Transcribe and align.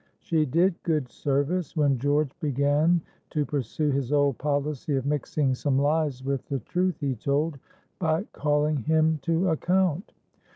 She 0.17 0.47
did 0.47 0.81
good 0.81 1.09
service, 1.11 1.77
when 1.77 1.99
George 1.99 2.31
began 2.39 3.01
to 3.29 3.45
pursue 3.45 3.91
his 3.91 4.11
old 4.11 4.39
policy 4.39 4.95
of 4.95 5.05
mixing 5.05 5.53
some 5.53 5.77
lies 5.77 6.23
with 6.23 6.43
the 6.47 6.57
truth 6.57 6.95
he 6.99 7.13
told, 7.13 7.59
by 7.99 8.23
calling 8.33 8.77
him 8.77 9.19
to 9.21 9.49
account. 9.49 10.11